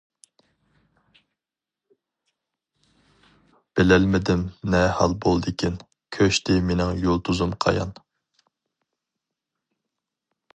بىلەلمىدىم 3.79 4.41
نە 4.75 4.81
ھال 5.01 5.13
بولدىكىن. 5.27 5.77
كۆچتى 6.19 6.57
مېنىڭ 6.71 6.95
يۇلتۇزۇم 7.05 7.55
قايان؟! 7.67 7.93